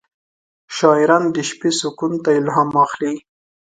شاعران 0.75 1.23
د 1.35 1.37
شپې 1.49 1.69
سکون 1.79 2.13
ته 2.23 2.29
الهام 2.39 2.69
اخلي. 2.85 3.15